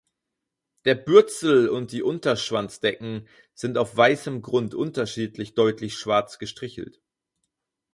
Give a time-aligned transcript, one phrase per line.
[0.85, 6.99] Der Bürzel und die Unterschwanzdecken sind auf weißem Grund unterschiedlich deutlich schwarz gestrichelt.